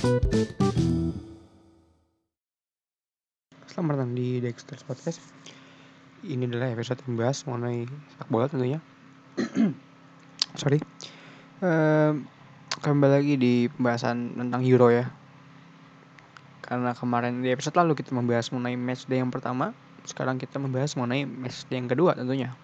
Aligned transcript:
Selamat 0.00 0.32
datang 4.00 4.16
di 4.16 4.40
Dexter 4.40 4.80
Podcast. 4.88 5.20
Ini 6.24 6.48
adalah 6.48 6.72
episode 6.72 7.04
yang 7.04 7.12
membahas 7.12 7.44
mengenai 7.44 7.84
sepak 7.84 8.28
bola 8.32 8.48
tentunya. 8.48 8.80
Sorry. 10.60 10.80
Um, 11.60 12.24
kembali 12.80 13.12
lagi 13.12 13.36
di 13.36 13.68
pembahasan 13.68 14.40
tentang 14.40 14.64
Euro 14.64 14.88
ya. 14.88 15.12
Karena 16.64 16.96
kemarin 16.96 17.44
di 17.44 17.52
episode 17.52 17.76
lalu 17.76 18.00
kita 18.00 18.16
membahas 18.16 18.48
mengenai 18.56 18.80
match 18.80 19.04
day 19.04 19.20
yang 19.20 19.28
pertama, 19.28 19.76
sekarang 20.08 20.40
kita 20.40 20.56
membahas 20.56 20.96
mengenai 20.96 21.28
match 21.28 21.68
day 21.68 21.76
yang 21.76 21.92
kedua 21.92 22.16
tentunya. 22.16 22.56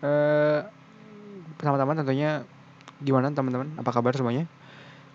Uh, 0.00 0.64
pertama-tama 1.60 2.00
tentunya 2.00 2.48
gimana 3.04 3.28
teman-teman? 3.28 3.76
Apa 3.76 3.92
kabar 3.92 4.16
semuanya? 4.16 4.48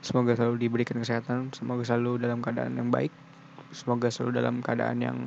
Semoga 0.05 0.37
selalu 0.37 0.61
diberikan 0.61 1.01
kesehatan, 1.01 1.49
semoga 1.57 1.81
selalu 1.81 2.21
dalam 2.21 2.39
keadaan 2.45 2.77
yang 2.77 2.93
baik, 2.93 3.09
semoga 3.73 4.13
selalu 4.13 4.39
dalam 4.39 4.61
keadaan 4.61 5.01
yang 5.01 5.17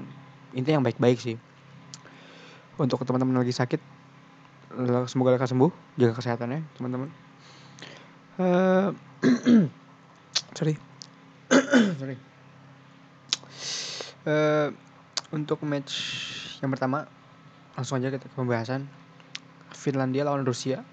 intinya 0.54 0.80
yang 0.80 0.86
baik-baik 0.86 1.18
sih. 1.18 1.36
Untuk 2.78 3.02
teman-teman 3.02 3.42
lagi 3.42 3.52
sakit, 3.52 3.82
semoga 5.10 5.34
lekas 5.34 5.50
sembuh, 5.50 5.68
jaga 5.98 6.14
kesehatannya 6.16 6.60
teman-teman. 6.78 7.10
Eh, 8.40 8.88
sorry, 10.56 10.74
sorry. 12.00 12.16
Eh, 14.24 14.68
untuk 15.34 15.60
match 15.66 15.92
yang 16.62 16.70
pertama, 16.70 17.10
langsung 17.74 17.98
aja 17.98 18.08
kita 18.08 18.30
ke 18.30 18.36
pembahasan. 18.38 18.86
Finlandia 19.74 20.24
lawan 20.24 20.46
Rusia. 20.46 20.86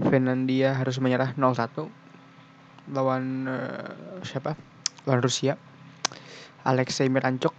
Finlandia 0.00 0.72
harus 0.74 0.96
menyerah 0.98 1.36
0-1 1.36 1.99
lawan 2.88 3.44
uh, 3.44 4.24
siapa? 4.24 4.56
Lawan 5.04 5.20
Rusia. 5.20 5.60
Alexei 6.64 7.08
Miranchuk 7.08 7.56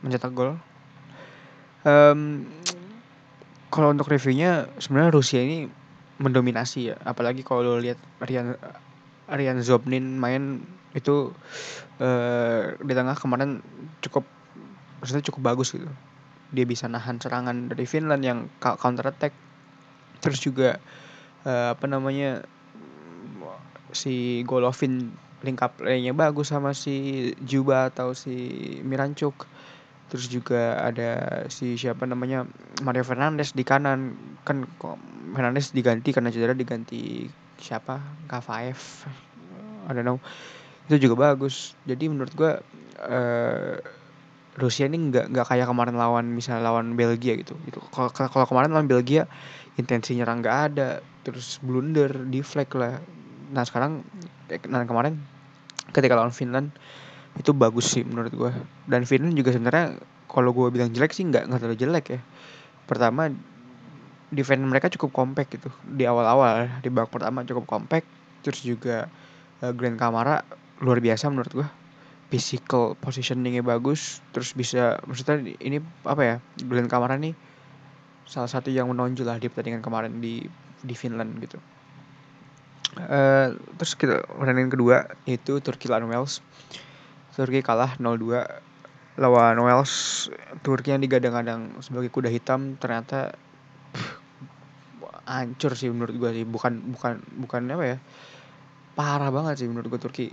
mencetak 0.00 0.32
gol. 0.32 0.56
Um, 1.84 2.48
kalau 3.72 3.92
untuk 3.92 4.08
reviewnya 4.12 4.68
sebenarnya 4.80 5.12
Rusia 5.12 5.40
ini 5.40 5.68
mendominasi 6.20 6.92
ya, 6.92 6.96
apalagi 7.00 7.40
kalau 7.40 7.80
lihat 7.80 7.96
Rian 8.20 8.56
Rian 9.30 9.58
Zobnin 9.64 10.20
main 10.20 10.64
itu 10.92 11.32
uh, 12.02 12.62
di 12.76 12.92
tengah 12.92 13.14
kemarin 13.14 13.62
cukup 14.04 14.26
maksudnya 15.00 15.24
cukup 15.32 15.54
bagus 15.54 15.72
gitu. 15.72 15.88
Dia 16.50 16.66
bisa 16.66 16.90
nahan 16.90 17.22
serangan 17.22 17.70
dari 17.70 17.86
Finland 17.86 18.26
yang 18.26 18.50
counter 18.60 19.06
attack. 19.06 19.32
Terus 20.20 20.42
juga 20.42 20.82
uh, 21.46 21.72
apa 21.72 21.86
namanya 21.88 22.44
si 23.92 24.44
Golovin 24.46 25.12
link 25.40 25.60
up 25.64 25.80
nya 25.80 26.12
bagus 26.12 26.52
sama 26.52 26.76
si 26.76 27.30
Juba 27.40 27.88
atau 27.88 28.12
si 28.12 28.36
Mirancuk 28.84 29.48
terus 30.10 30.26
juga 30.26 30.82
ada 30.82 31.46
si 31.46 31.78
siapa 31.78 32.02
namanya 32.02 32.42
Mario 32.82 33.06
Fernandes 33.06 33.54
di 33.54 33.62
kanan. 33.62 34.18
Kan 34.42 34.66
Fernandes 35.32 35.70
diganti 35.70 36.10
karena 36.10 36.34
cedera 36.34 36.52
diganti 36.52 37.30
siapa? 37.62 38.02
Kavaev. 38.26 39.06
I 39.86 39.94
don't 39.94 40.02
know. 40.02 40.18
Itu 40.90 40.98
juga 40.98 41.30
bagus. 41.30 41.78
Jadi 41.86 42.10
menurut 42.10 42.34
gua 42.34 42.58
uh, 43.06 43.78
Rusia 44.58 44.90
ini 44.90 45.14
nggak 45.14 45.30
nggak 45.30 45.46
kayak 45.46 45.70
kemarin 45.70 45.94
lawan 45.94 46.26
misalnya 46.34 46.66
lawan 46.66 46.98
Belgia 46.98 47.38
gitu. 47.38 47.54
Gitu 47.62 47.78
kalau 47.94 48.10
kemarin 48.50 48.74
lawan 48.74 48.90
Belgia 48.90 49.30
intensi 49.78 50.18
nyerang 50.18 50.42
nggak 50.42 50.58
ada. 50.74 50.98
Terus 51.22 51.62
blunder 51.62 52.10
deflect 52.26 52.74
lah 52.74 52.98
nah 53.50 53.66
sekarang 53.66 54.06
nah 54.70 54.86
kemarin 54.86 55.18
ketika 55.90 56.14
lawan 56.14 56.30
Finland 56.30 56.70
itu 57.38 57.50
bagus 57.54 57.90
sih 57.94 58.02
menurut 58.02 58.30
gue 58.30 58.50
dan 58.86 59.06
Finland 59.06 59.34
juga 59.34 59.54
sebenarnya 59.54 59.98
kalau 60.30 60.54
gue 60.54 60.70
bilang 60.70 60.94
jelek 60.94 61.10
sih 61.10 61.26
nggak 61.26 61.50
nggak 61.50 61.58
terlalu 61.58 61.78
jelek 61.78 62.06
ya. 62.14 62.20
Pertama 62.86 63.34
defense 64.30 64.62
mereka 64.62 64.86
cukup 64.94 65.10
compact 65.10 65.50
gitu. 65.58 65.70
Di 65.82 66.06
awal-awal 66.06 66.70
di 66.78 66.88
babak 66.88 67.10
pertama 67.10 67.42
cukup 67.42 67.66
compact 67.66 68.06
terus 68.46 68.62
juga 68.62 69.10
uh, 69.60 69.74
Grand 69.74 69.98
Kamara 69.98 70.46
luar 70.80 71.02
biasa 71.02 71.28
menurut 71.28 71.52
gue 71.52 71.68
physical 72.30 72.94
positioningnya 72.96 73.60
bagus 73.60 74.22
terus 74.30 74.54
bisa 74.54 75.02
maksudnya 75.04 75.42
ini 75.60 75.82
apa 76.06 76.22
ya 76.22 76.36
Glenn 76.62 76.88
Kamara 76.88 77.18
nih 77.18 77.34
salah 78.24 78.48
satu 78.48 78.70
yang 78.70 78.88
menonjol 78.88 79.26
lah 79.28 79.36
di 79.36 79.50
pertandingan 79.50 79.82
kemarin 79.84 80.22
di 80.22 80.46
di 80.80 80.94
Finland 80.96 81.36
gitu 81.42 81.58
Uh, 82.98 83.54
terus 83.78 83.94
kita 83.94 84.26
pertandingan 84.26 84.72
kedua 84.74 84.96
itu 85.30 85.62
Turki 85.62 85.86
lawan 85.86 86.10
Wales. 86.10 86.42
Turki 87.30 87.62
kalah 87.62 87.94
0-2 88.02 88.42
lawan 89.22 89.56
Wales. 89.62 90.26
Turki 90.66 90.90
yang 90.90 91.02
digadang-gadang 91.02 91.78
sebagai 91.78 92.10
kuda 92.10 92.26
hitam 92.26 92.74
ternyata 92.82 93.38
pff, 93.94 94.18
hancur 95.22 95.78
sih 95.78 95.86
menurut 95.86 96.18
gue 96.18 96.30
sih. 96.42 96.44
Bukan 96.48 96.90
bukan 96.98 97.22
bukan 97.46 97.60
apa 97.70 97.84
ya? 97.86 97.96
Parah 98.98 99.30
banget 99.30 99.62
sih 99.62 99.68
menurut 99.70 99.86
gue 99.86 100.00
Turki. 100.02 100.26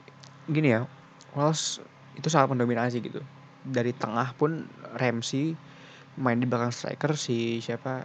Gini 0.50 0.73
ya, 0.73 0.90
Wales 1.38 1.78
itu 2.17 2.25
sangat 2.34 2.57
mendominasi 2.57 3.06
gitu. 3.06 3.22
Dari 3.62 3.94
tengah 3.94 4.34
pun 4.34 4.66
Ramsey 4.97 5.53
main 6.17 6.41
di 6.41 6.50
belakang 6.50 6.73
striker 6.73 7.13
si 7.13 7.62
siapa 7.62 8.01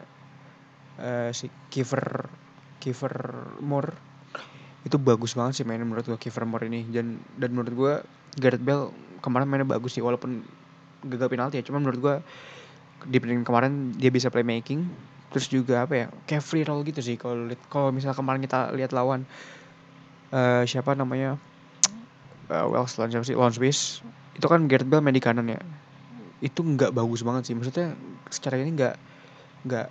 uh, 1.00 1.32
si 1.32 1.48
Kiefer 1.72 2.28
Kiefer 2.76 3.16
Moore 3.64 4.11
itu 4.82 4.96
bagus 4.98 5.38
banget 5.38 5.62
sih 5.62 5.64
mainnya 5.66 5.86
menurut 5.86 6.02
gue 6.06 6.18
Kiefer 6.18 6.42
Moore 6.42 6.66
ini. 6.66 6.86
Dan 6.90 7.22
dan 7.38 7.54
menurut 7.54 7.72
gue 7.72 7.92
Gareth 8.38 8.62
Bale 8.62 8.90
kemarin 9.22 9.46
mainnya 9.46 9.68
bagus 9.68 9.94
sih 9.94 10.02
walaupun 10.02 10.42
gagal 11.06 11.28
penalti 11.30 11.62
ya. 11.62 11.64
Cuma 11.66 11.78
menurut 11.78 11.98
gue 12.02 12.14
di 13.06 13.18
pertandingan 13.18 13.46
kemarin 13.46 13.72
dia 13.94 14.10
bisa 14.10 14.30
playmaking. 14.30 14.86
Terus 15.32 15.48
juga 15.48 15.86
apa 15.86 15.94
ya 15.96 16.06
kayak 16.28 16.42
free 16.44 16.66
roll 16.66 16.82
gitu 16.82 17.00
sih. 17.00 17.14
Kalau 17.16 17.46
kalau 17.70 17.88
misalnya 17.94 18.18
kemarin 18.18 18.40
kita 18.42 18.74
lihat 18.74 18.90
lawan 18.90 19.24
uh, 20.34 20.66
siapa 20.66 20.98
namanya? 20.98 21.38
Uh, 22.50 22.66
Wales 22.68 22.92
lawan 22.98 23.10
siapa 23.14 23.24
sih? 23.24 23.38
Lawan 23.38 23.54
Swiss. 23.54 24.02
Itu 24.34 24.50
kan 24.50 24.66
Gareth 24.66 24.90
Bale 24.90 25.00
main 25.00 25.14
di 25.14 25.22
kanan 25.22 25.46
ya. 25.46 25.62
Itu 26.42 26.66
nggak 26.66 26.90
bagus 26.90 27.22
banget 27.22 27.48
sih. 27.48 27.54
Maksudnya 27.54 27.94
secara 28.28 28.58
ini 28.58 28.74
nggak 28.74 28.94
nggak 29.62 29.88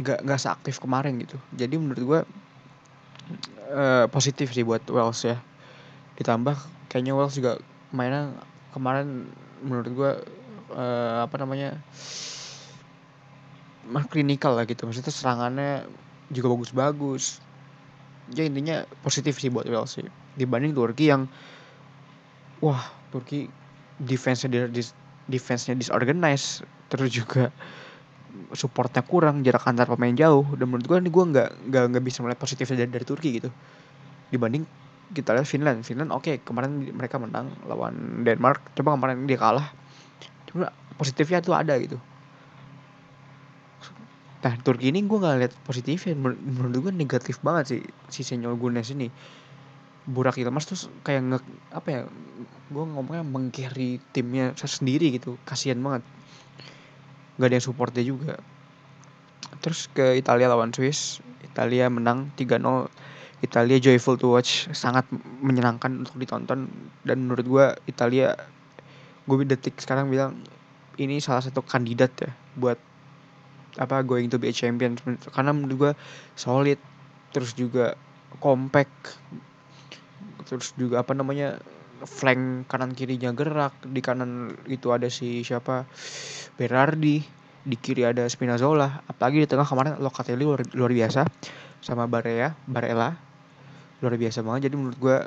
nggak 0.00 0.18
nggak 0.22 0.40
seaktif 0.40 0.78
kemarin 0.78 1.18
gitu. 1.18 1.36
Jadi 1.52 1.74
menurut 1.76 2.00
gue 2.00 2.20
uh, 3.70 4.06
positif 4.10 4.52
sih 4.52 4.66
buat 4.66 4.82
Wales 4.90 5.20
ya. 5.24 5.36
Ditambah 6.18 6.56
kayaknya 6.92 7.16
Wales 7.16 7.34
juga 7.38 7.58
mainnya 7.94 8.34
kemarin 8.74 9.30
menurut 9.64 9.88
gue 9.90 10.12
uh, 10.74 11.16
apa 11.24 11.36
namanya 11.40 11.78
mah 13.90 14.06
klinikal 14.06 14.54
lah 14.54 14.66
gitu. 14.66 14.86
Maksudnya 14.86 15.12
serangannya 15.12 15.72
juga 16.30 16.52
bagus-bagus. 16.54 17.42
Ya 18.30 18.46
intinya 18.46 18.86
positif 19.02 19.42
sih 19.42 19.50
buat 19.50 19.66
Wales 19.66 19.98
sih. 19.98 20.06
Dibanding 20.38 20.76
Turki 20.76 21.10
yang 21.10 21.26
wah 22.62 22.80
Turki 23.10 23.50
defense-nya 24.00 24.70
defense-nya 25.28 25.76
disorganized 25.76 26.64
terus 26.90 27.10
juga 27.14 27.52
supportnya 28.54 29.02
kurang 29.06 29.46
jarak 29.46 29.62
antar 29.66 29.86
pemain 29.86 30.14
jauh 30.14 30.42
dan 30.58 30.66
menurut 30.66 30.86
gue 30.86 30.96
ini 30.98 31.10
gue 31.10 31.24
nggak 31.30 31.48
nggak 31.70 31.84
nggak 31.94 32.04
bisa 32.04 32.22
melihat 32.22 32.40
positifnya 32.42 32.86
dari, 32.86 32.90
dari 32.90 33.06
Turki 33.06 33.28
gitu. 33.38 33.50
Dibanding 34.30 34.64
kita 35.10 35.34
lihat 35.34 35.46
Finland. 35.46 35.82
Finland 35.82 36.10
oke 36.14 36.22
okay, 36.26 36.34
kemarin 36.42 36.82
mereka 36.94 37.18
menang 37.18 37.50
lawan 37.66 38.22
Denmark 38.22 38.74
coba 38.78 38.98
kemarin 38.98 39.26
dia 39.26 39.38
kalah. 39.38 39.66
Cuma 40.50 40.70
positifnya 40.98 41.42
tuh 41.42 41.54
ada 41.54 41.74
gitu. 41.78 41.98
Nah 44.40 44.52
Turki 44.64 44.88
ini 44.90 45.04
gue 45.04 45.18
nggak 45.18 45.36
lihat 45.46 45.54
positifnya. 45.66 46.16
Menurut, 46.16 46.90
gue 46.90 46.92
negatif 46.94 47.38
banget 47.44 47.64
sih 47.76 47.82
si 48.08 48.22
Senyor 48.24 48.56
Gunes 48.56 48.88
ini. 48.90 49.10
Burak 50.10 50.40
Ilmas 50.40 50.66
tuh 50.66 50.90
kayak 51.04 51.22
nge 51.28 51.38
apa 51.70 51.88
ya 51.92 52.00
gue 52.72 52.84
ngomongnya 52.88 53.22
mengcarry 53.22 54.00
timnya 54.10 54.56
sendiri 54.56 55.12
gitu. 55.14 55.36
Kasihan 55.44 55.78
banget 55.78 56.02
nggak 57.36 57.48
ada 57.50 57.54
yang 57.60 57.66
support 57.66 57.90
dia 57.94 58.06
juga. 58.06 58.40
Terus 59.60 59.92
ke 59.92 60.16
Italia 60.16 60.48
lawan 60.48 60.72
Swiss 60.72 61.20
Italia 61.44 61.90
menang 61.90 62.30
3-0 62.38 62.62
Italia 63.40 63.76
joyful 63.80 64.20
to 64.20 64.36
watch 64.36 64.68
sangat 64.76 65.08
menyenangkan 65.40 66.04
untuk 66.04 66.16
ditonton. 66.20 66.68
Dan 67.02 67.26
menurut 67.26 67.46
gue 67.46 67.66
Italia 67.90 68.36
gue 69.24 69.36
detik 69.44 69.80
sekarang 69.80 70.12
bilang 70.12 70.40
ini 71.00 71.18
salah 71.18 71.40
satu 71.40 71.64
kandidat 71.64 72.12
ya 72.20 72.30
buat 72.56 72.76
apa 73.80 74.02
going 74.04 74.28
to 74.28 74.36
be 74.36 74.52
a 74.52 74.54
champion. 74.54 74.94
Karena 75.32 75.50
menurut 75.56 75.76
gue 75.76 75.92
solid. 76.36 76.78
Terus 77.32 77.56
juga 77.56 77.96
compact. 78.42 79.16
Terus 80.46 80.76
juga 80.76 81.00
apa 81.00 81.16
namanya 81.16 81.58
flank 82.04 82.68
kanan 82.68 82.96
kirinya 82.96 83.32
gerak 83.32 83.76
di 83.84 84.00
kanan 84.00 84.54
itu 84.68 84.92
ada 84.92 85.08
si 85.12 85.44
siapa? 85.44 85.84
Berardi 86.56 87.20
di 87.60 87.76
kiri 87.76 88.08
ada 88.08 88.24
Spinazzola 88.24 89.04
apalagi 89.04 89.44
di 89.44 89.48
tengah 89.48 89.68
kemarin 89.68 90.00
Locatelli 90.00 90.40
luar, 90.40 90.64
luar 90.72 90.92
biasa 90.96 91.28
sama 91.84 92.08
Barea 92.08 92.56
Barella 92.64 93.12
luar 94.00 94.16
biasa 94.16 94.40
banget. 94.40 94.72
Jadi 94.72 94.74
menurut 94.80 94.96
gue 94.96 95.18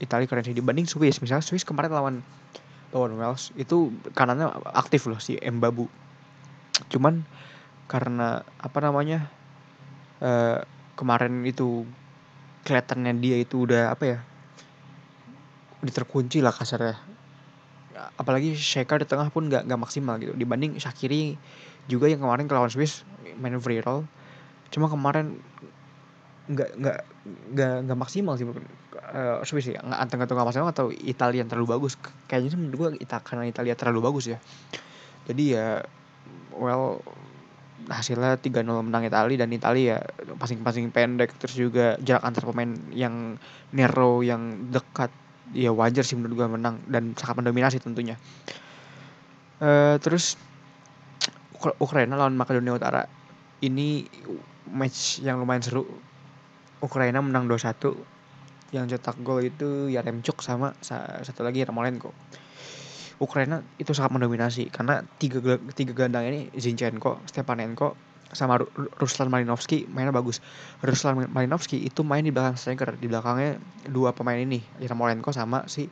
Italia 0.00 0.28
keren 0.28 0.44
sih. 0.44 0.56
Dibanding 0.56 0.88
Swiss 0.88 1.20
misalnya 1.24 1.44
Swiss 1.44 1.64
kemarin 1.64 1.92
lawan 1.92 2.16
lawan 2.90 3.14
Wales 3.16 3.54
itu 3.56 3.94
kanannya 4.12 4.50
aktif 4.76 5.08
loh 5.08 5.20
si 5.20 5.40
Mbabu. 5.40 5.88
Cuman 6.92 7.24
karena 7.88 8.44
apa 8.60 8.78
namanya 8.80 9.28
uh, 10.22 10.62
kemarin 10.94 11.42
itu 11.48 11.88
kelihatannya 12.64 13.16
dia 13.18 13.36
itu 13.40 13.64
udah 13.64 13.90
apa 13.90 14.04
ya 14.04 14.18
terkunci 15.88 16.44
lah 16.44 16.52
kasarnya. 16.52 17.00
Apalagi 18.20 18.52
Sheka 18.52 19.00
di 19.00 19.08
tengah 19.08 19.32
pun 19.32 19.48
nggak 19.48 19.64
nggak 19.64 19.80
maksimal 19.80 20.20
gitu. 20.20 20.36
Dibanding 20.36 20.76
Shakiri 20.76 21.40
juga 21.88 22.12
yang 22.12 22.20
kemarin 22.20 22.44
ke 22.44 22.52
lawan 22.52 22.68
Swiss 22.68 23.08
main 23.40 23.56
free 23.56 23.80
roll. 23.80 24.04
Cuma 24.68 24.92
kemarin 24.92 25.40
nggak 26.50 26.70
nggak 26.76 26.98
nggak 27.54 27.74
nggak 27.86 27.98
maksimal 27.98 28.36
sih 28.36 28.44
uh, 28.44 29.40
Swiss 29.48 29.72
ya. 29.72 29.80
Nggak 29.80 30.00
anteng 30.04 30.18
nggak 30.20 30.48
maksimal 30.52 30.68
atau 30.68 30.92
Italia 30.92 31.48
terlalu 31.48 31.80
bagus. 31.80 31.96
Kayaknya 32.28 32.48
sih 32.52 32.58
menurut 32.60 32.76
gue 32.76 32.88
Ita, 33.00 33.24
karena 33.24 33.48
Italia 33.48 33.72
terlalu 33.72 34.00
bagus 34.04 34.28
ya. 34.28 34.38
Jadi 35.24 35.56
ya 35.56 35.80
well 36.52 37.00
hasilnya 37.88 38.36
3-0 38.36 38.60
menang 38.84 39.08
Italia 39.08 39.40
dan 39.40 39.50
Italia 39.56 39.96
ya 39.96 39.98
passing-passing 40.36 40.92
pendek. 40.92 41.32
Terus 41.40 41.56
juga 41.56 41.96
jarak 42.04 42.28
antar 42.28 42.44
pemain 42.44 42.76
yang 42.92 43.40
narrow 43.72 44.20
yang 44.20 44.68
dekat 44.68 45.08
ya 45.54 45.74
wajar 45.74 46.06
sih 46.06 46.14
menurut 46.14 46.34
gue 46.38 46.48
menang 46.50 46.78
dan 46.86 47.14
sangat 47.18 47.42
mendominasi 47.42 47.82
tentunya. 47.82 48.14
Uh, 49.60 50.00
terus 50.00 50.40
Ukraina 51.76 52.16
lawan 52.16 52.38
Makedonia 52.40 52.72
Utara 52.72 53.04
ini 53.60 54.08
match 54.72 55.20
yang 55.20 55.42
lumayan 55.42 55.60
seru. 55.60 55.84
Ukraina 56.80 57.20
menang 57.20 57.44
2-1. 57.44 57.76
Yang 58.72 58.96
cetak 58.96 59.20
gol 59.20 59.44
itu 59.44 59.90
Yaremchuk 59.92 60.40
sama 60.40 60.72
satu 60.80 61.42
lagi 61.44 61.60
Ramolenko. 61.66 62.14
Ukraina 63.20 63.60
itu 63.76 63.92
sangat 63.92 64.16
mendominasi 64.16 64.72
karena 64.72 65.04
tiga 65.20 65.60
tiga 65.76 65.92
gelandang 65.92 66.24
ini 66.32 66.40
Zinchenko, 66.56 67.20
Stepanenko, 67.28 67.92
sama 68.30 68.62
Ruslan 68.98 69.28
Malinovski 69.28 69.90
mainnya 69.90 70.14
bagus. 70.14 70.38
Ruslan 70.82 71.26
Malinovski 71.30 71.82
itu 71.82 72.06
main 72.06 72.22
di 72.22 72.30
belakang 72.30 72.54
striker, 72.54 72.94
di 72.98 73.10
belakangnya 73.10 73.58
dua 73.90 74.14
pemain 74.14 74.38
ini, 74.38 74.62
Yarmolenko 74.78 75.34
sama 75.34 75.66
si 75.66 75.90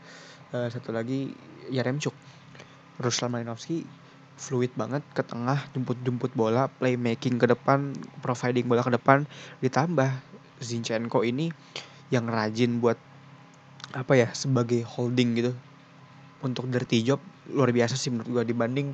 uh, 0.55 0.69
satu 0.71 0.95
lagi 0.95 1.35
Yaremchuk. 1.71 2.15
Ruslan 3.03 3.35
Malinovski 3.35 3.83
fluid 4.39 4.71
banget 4.79 5.03
ke 5.13 5.27
tengah, 5.27 5.67
jemput-jemput 5.75 6.31
bola, 6.39 6.71
playmaking 6.79 7.43
ke 7.43 7.51
depan, 7.51 7.91
providing 8.23 8.71
bola 8.71 8.87
ke 8.87 8.95
depan, 8.95 9.27
ditambah 9.59 10.11
Zinchenko 10.63 11.27
ini 11.27 11.51
yang 12.11 12.31
rajin 12.31 12.79
buat 12.79 12.99
apa 13.95 14.15
ya 14.15 14.29
sebagai 14.37 14.85
holding 14.85 15.39
gitu 15.39 15.53
untuk 16.45 16.69
dirty 16.69 17.03
job 17.03 17.21
luar 17.49 17.73
biasa 17.73 17.97
sih 17.97 18.13
menurut 18.13 18.43
gue 18.43 18.53
dibanding 18.53 18.93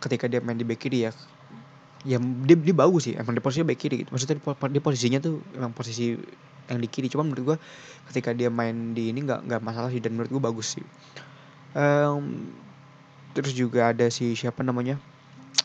ketika 0.00 0.28
dia 0.28 0.40
main 0.40 0.56
di 0.56 0.64
back 0.64 0.80
kiri 0.80 1.08
ya 1.08 1.12
ya 2.04 2.20
dia, 2.20 2.56
dia 2.56 2.76
bagus 2.76 3.08
sih 3.10 3.14
emang 3.16 3.32
di 3.32 3.42
posisinya 3.42 3.66
back 3.72 3.80
kiri 3.80 3.96
gitu. 4.04 4.10
Maksudnya 4.12 4.36
di, 4.70 4.80
posisinya 4.80 5.18
tuh 5.24 5.40
emang 5.56 5.72
posisi 5.72 6.14
yang 6.68 6.78
di 6.80 6.88
kiri. 6.88 7.08
Cuma 7.08 7.24
menurut 7.24 7.54
gue 7.54 7.56
ketika 8.12 8.36
dia 8.36 8.52
main 8.52 8.92
di 8.92 9.10
ini 9.10 9.24
nggak 9.24 9.48
nggak 9.48 9.60
masalah 9.64 9.88
sih 9.88 10.00
dan 10.04 10.14
menurut 10.14 10.30
gue 10.30 10.42
bagus 10.42 10.76
sih. 10.78 10.84
Um, 11.74 12.52
terus 13.32 13.56
juga 13.56 13.90
ada 13.90 14.06
si 14.12 14.36
siapa 14.36 14.60
namanya? 14.62 15.00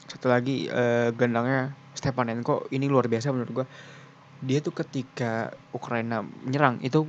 Satu 0.09 0.31
lagi 0.31 0.71
uh, 0.71 1.12
gelandangnya 1.13 1.75
Stepanenko. 1.94 2.71
Ini 2.71 2.88
luar 2.88 3.12
biasa 3.12 3.36
menurut 3.36 3.51
gue 3.51 3.65
dia 4.39 4.63
tuh 4.63 4.71
ketika 4.71 5.51
Ukraina 5.75 6.24
menyerang 6.24 6.80
itu 6.80 7.03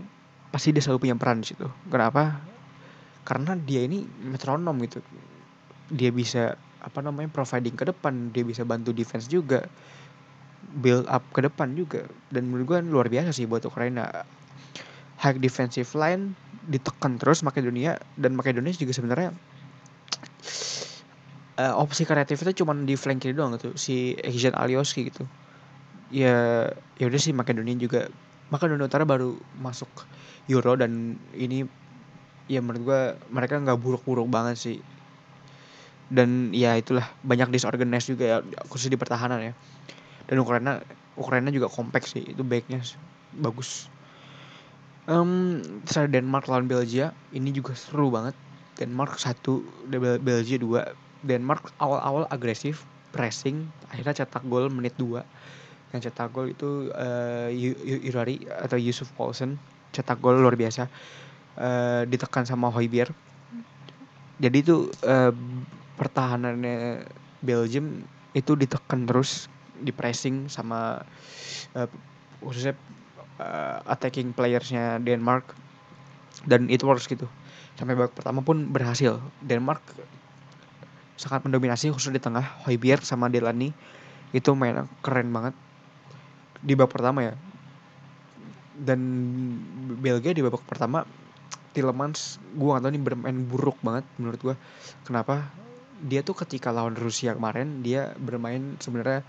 pasti 0.50 0.74
dia 0.74 0.82
selalu 0.82 1.06
punya 1.06 1.16
peran 1.16 1.46
di 1.46 1.54
situ. 1.54 1.66
Kenapa? 1.86 2.42
Karena 3.22 3.54
dia 3.54 3.86
ini 3.86 4.02
metronom 4.02 4.74
gitu. 4.82 4.98
Dia 5.94 6.10
bisa 6.10 6.58
apa 6.80 7.00
namanya 7.04 7.28
providing 7.32 7.76
ke 7.76 7.84
depan. 7.88 8.32
Dia 8.34 8.44
bisa 8.44 8.64
bantu 8.64 8.90
defense 8.92 9.28
juga 9.30 9.64
build 10.80 11.08
up 11.08 11.24
ke 11.32 11.44
depan 11.44 11.72
juga. 11.76 12.04
Dan 12.28 12.50
menurut 12.50 12.76
gue 12.76 12.78
luar 12.88 13.08
biasa 13.08 13.32
sih 13.32 13.48
buat 13.48 13.64
Ukraina. 13.64 14.26
High 15.20 15.36
defensive 15.36 15.92
line 16.00 16.32
ditekan 16.64 17.20
terus 17.20 17.44
Makedonia 17.44 18.00
dan 18.16 18.32
Makedonia 18.32 18.72
juga 18.72 18.96
sebenarnya 18.96 19.36
uh, 21.60 21.74
opsi 21.76 22.08
kreatif 22.08 22.40
itu 22.40 22.64
cuma 22.64 22.72
di 22.72 22.96
flank 22.96 23.20
kiri 23.20 23.36
doang 23.36 23.56
gitu 23.60 23.76
si 23.76 24.16
Ejan 24.24 24.56
Alioski 24.56 25.12
gitu. 25.12 25.28
Ya 26.08 26.66
ya 26.96 27.04
udah 27.06 27.20
sih 27.20 27.36
Makedonia 27.36 27.76
juga. 27.76 28.08
Makedonia 28.50 28.90
Utara 28.90 29.06
baru 29.06 29.38
masuk 29.62 29.86
Euro 30.50 30.74
dan 30.74 31.14
ini 31.38 31.62
ya 32.50 32.58
menurut 32.58 32.82
gue 32.82 33.00
mereka 33.30 33.62
nggak 33.62 33.78
buruk-buruk 33.78 34.26
banget 34.26 34.58
sih 34.58 34.76
dan 36.10 36.50
ya 36.50 36.74
itulah 36.74 37.06
banyak 37.22 37.54
disorganized 37.54 38.10
juga 38.10 38.24
ya 38.26 38.36
khusus 38.66 38.90
di 38.90 38.98
pertahanan 38.98 39.40
ya. 39.40 39.52
Dan 40.26 40.42
Ukraina 40.42 40.82
Ukraina 41.14 41.54
juga 41.54 41.70
kompak 41.70 42.02
sih 42.04 42.34
itu 42.34 42.42
baiknya 42.42 42.82
bagus. 43.38 43.86
Um, 45.06 45.62
ada 45.90 46.06
Denmark 46.10 46.50
lawan 46.50 46.66
Belgia 46.66 47.14
ini 47.30 47.54
juga 47.54 47.78
seru 47.78 48.10
banget. 48.10 48.34
Denmark 48.78 49.22
satu 49.22 49.62
Belgia 50.20 50.58
dua. 50.58 50.92
Denmark 51.20 51.76
awal-awal 51.78 52.24
agresif 52.32 52.88
pressing 53.12 53.68
akhirnya 53.94 54.26
cetak 54.26 54.42
gol 54.50 54.66
menit 54.66 54.98
dua. 54.98 55.22
Yang 55.94 56.10
cetak 56.10 56.30
gol 56.34 56.50
itu 56.50 56.90
uh, 56.94 57.50
Yurari 58.02 58.46
atau 58.50 58.78
Yusuf 58.78 59.10
Paulsen 59.14 59.62
cetak 59.94 60.18
gol 60.18 60.42
luar 60.42 60.58
biasa. 60.58 60.90
Uh, 61.60 62.06
ditekan 62.06 62.46
sama 62.46 62.70
Hoibier 62.72 63.10
jadi 64.40 64.64
itu 64.64 64.88
uh, 65.04 65.32
pertahanannya 66.00 67.04
Belgium 67.44 68.00
itu 68.32 68.56
ditekan 68.56 69.04
terus 69.04 69.52
di 69.76 69.92
pressing 69.92 70.48
sama 70.48 71.04
uh, 71.76 71.88
khususnya 72.40 72.72
uh, 73.36 73.84
attacking 73.84 74.32
playersnya 74.32 74.96
Denmark. 75.04 75.52
Dan 76.48 76.72
itu 76.72 76.88
harus 76.88 77.04
gitu. 77.04 77.28
Sampai 77.76 77.92
babak 77.92 78.16
pertama 78.16 78.40
pun 78.40 78.72
berhasil. 78.72 79.20
Denmark 79.44 79.84
sangat 81.20 81.44
mendominasi 81.44 81.92
khususnya 81.92 82.16
di 82.16 82.24
tengah. 82.24 82.44
Hoiberg 82.64 83.04
sama 83.04 83.28
Delany 83.28 83.76
itu 84.32 84.56
main 84.56 84.88
keren 85.04 85.28
banget. 85.28 85.52
Di 86.64 86.72
babak 86.72 86.96
pertama 86.96 87.28
ya. 87.28 87.34
Dan 88.80 89.00
Belgia 90.00 90.32
di 90.32 90.40
babak 90.40 90.64
pertama 90.64 91.04
Tillemans 91.70 92.42
gue 92.56 92.66
gak 92.66 92.82
tau 92.82 92.90
ini 92.90 92.98
bermain 92.98 93.36
buruk 93.46 93.78
banget 93.78 94.02
menurut 94.18 94.40
gue 94.42 94.56
kenapa 95.06 95.46
dia 96.04 96.24
tuh 96.24 96.32
ketika 96.32 96.72
lawan 96.72 96.96
Rusia 96.96 97.36
kemarin 97.36 97.84
dia 97.84 98.16
bermain 98.16 98.76
sebenarnya 98.80 99.20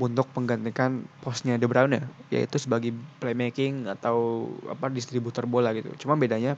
untuk 0.00 0.32
menggantikan 0.32 1.04
posnya 1.20 1.60
De 1.60 1.68
Bruyne 1.68 2.08
yaitu 2.32 2.56
sebagai 2.56 2.96
playmaking 3.20 3.84
atau 3.86 4.48
apa 4.66 4.88
distributor 4.88 5.44
bola 5.44 5.76
gitu. 5.76 5.92
Cuma 6.00 6.16
bedanya 6.16 6.56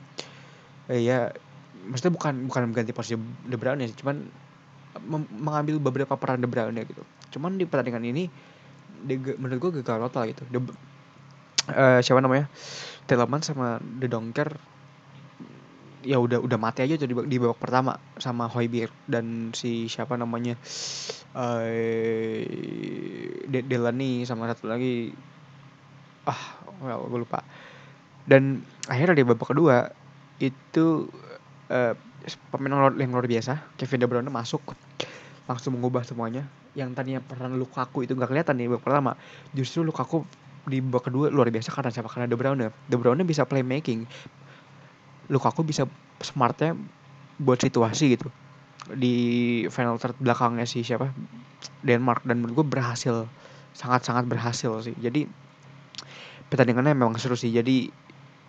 eh, 0.87 1.03
ya 1.03 1.29
maksudnya 1.83 2.15
bukan 2.15 2.33
bukan 2.47 2.61
mengganti 2.71 2.95
posisi 2.95 3.19
De 3.45 3.59
Bruyne 3.59 3.91
cuman 3.93 4.23
mengambil 5.35 5.81
beberapa 5.83 6.15
peran 6.15 6.39
De 6.39 6.47
Bruyne 6.47 6.87
gitu. 6.87 7.03
Cuman 7.35 7.59
di 7.59 7.67
pertandingan 7.67 8.05
ini 8.07 8.31
de, 9.03 9.19
menurut 9.35 9.59
gue 9.59 9.71
gagal 9.83 10.07
total 10.07 10.23
gitu. 10.31 10.43
De, 10.47 10.59
uh, 11.73 11.99
siapa 11.99 12.23
namanya? 12.23 12.47
Telemann 13.03 13.43
sama 13.43 13.83
De 13.83 14.07
Donker 14.07 14.55
ya 16.03 16.19
udah 16.19 16.43
udah 16.43 16.59
mati 16.59 16.83
aja 16.83 16.99
tuh 16.99 17.07
di, 17.07 17.37
babak 17.39 17.59
pertama 17.59 17.95
sama 18.19 18.51
Hoiberg 18.51 18.91
dan 19.07 19.55
si 19.55 19.87
siapa 19.87 20.19
namanya 20.19 20.59
uh, 21.33 21.63
De 23.47 23.59
Delany 23.63 24.27
sama 24.27 24.51
satu 24.51 24.67
lagi. 24.67 25.15
Ah 26.27 26.59
well, 26.83 27.07
gue 27.07 27.23
lupa. 27.23 27.43
Dan 28.23 28.63
akhirnya 28.87 29.23
di 29.23 29.25
babak 29.27 29.47
kedua 29.55 29.91
itu 30.39 31.07
uh, 31.71 31.95
pemain 32.51 32.91
yang 32.95 33.11
luar 33.11 33.27
biasa 33.27 33.75
Kevin 33.79 34.03
De 34.03 34.07
Bruyne 34.07 34.31
masuk 34.31 34.75
langsung 35.47 35.75
mengubah 35.79 36.03
semuanya. 36.03 36.47
Yang 36.73 36.89
tadinya 36.97 37.21
peran 37.21 37.55
Lukaku 37.55 38.03
itu 38.03 38.17
gak 38.17 38.31
kelihatan 38.31 38.59
di 38.59 38.67
babak 38.67 38.83
pertama 38.83 39.11
justru 39.55 39.83
Lukaku 39.83 40.27
di 40.63 40.79
babak 40.79 41.11
kedua 41.11 41.27
luar 41.27 41.51
biasa 41.51 41.71
karena 41.75 41.91
siapa? 41.91 42.11
Karena 42.11 42.27
De 42.27 42.35
Bruyne. 42.35 42.67
De 42.87 42.95
Bruyne 42.95 43.23
bisa 43.23 43.47
playmaking 43.47 44.07
Lukaku 45.31 45.63
bisa 45.63 45.87
smartnya 46.19 46.75
buat 47.39 47.59
situasi 47.59 48.17
gitu. 48.17 48.27
Di 48.91 49.15
final 49.71 49.95
third 49.95 50.19
belakangnya 50.19 50.67
si 50.67 50.83
siapa? 50.83 51.11
Denmark. 51.83 52.27
Dan 52.27 52.43
menurut 52.43 52.63
gue 52.63 52.67
berhasil. 52.79 53.27
Sangat-sangat 53.73 54.27
berhasil 54.27 54.71
sih. 54.83 54.95
Jadi 54.99 55.25
pertandingannya 56.51 56.93
memang 56.93 57.15
seru 57.17 57.33
sih. 57.39 57.49
Jadi 57.49 57.87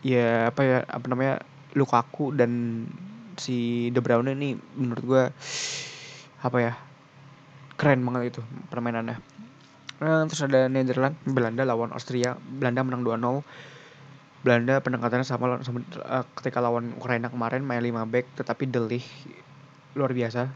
ya 0.05 0.53
apa 0.53 0.61
ya 0.63 0.79
apa 0.85 1.07
namanya 1.09 1.41
Lukaku 1.75 2.37
dan 2.37 2.85
si 3.41 3.89
De 3.91 3.99
Bruyne 3.99 4.37
ini 4.37 4.55
menurut 4.79 5.03
gue 5.03 5.23
apa 6.45 6.59
ya 6.61 6.73
keren 7.75 8.05
banget 8.07 8.39
itu 8.39 8.43
permainannya. 8.71 9.19
Nah, 10.05 10.27
terus 10.27 10.45
ada 10.45 10.67
Netherlands 10.69 11.19
Belanda 11.25 11.63
lawan 11.65 11.91
Austria. 11.95 12.37
Belanda 12.37 12.83
menang 12.83 13.03
2-0 13.07 13.74
Belanda 14.45 14.77
pendekatannya 14.85 15.25
sama, 15.25 15.57
uh, 15.57 16.25
ketika 16.37 16.61
lawan 16.61 16.93
Ukraina 17.01 17.33
kemarin 17.33 17.65
main 17.65 17.81
5 17.81 18.05
back 18.05 18.29
tetapi 18.37 18.69
Delih. 18.69 19.05
Luar 19.97 20.13
biasa. 20.13 20.53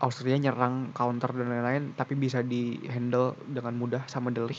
Austria 0.00 0.40
nyerang 0.40 0.96
counter 0.96 1.28
dan 1.36 1.52
lain-lain 1.52 1.92
tapi 1.92 2.16
bisa 2.16 2.40
di 2.40 2.80
handle 2.88 3.36
dengan 3.44 3.76
mudah 3.76 4.08
sama 4.08 4.32
Delih. 4.32 4.56